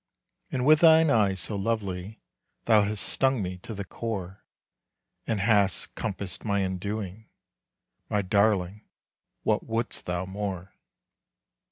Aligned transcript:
And 0.51 0.65
with 0.65 0.79
thine 0.79 1.11
eyes 1.11 1.39
so 1.41 1.55
lovely 1.55 2.21
Thou 2.65 2.85
hast 2.85 3.03
stung 3.05 3.39
me 3.39 3.57
to 3.59 3.75
the 3.75 3.85
core, 3.85 4.43
And 5.27 5.39
hast 5.39 5.93
compassed 5.93 6.43
my 6.43 6.61
undoing 6.61 7.29
My 8.09 8.23
darling, 8.23 8.83
what 9.43 9.67
wouldst 9.67 10.07
thou 10.07 10.25
more? 10.25 10.73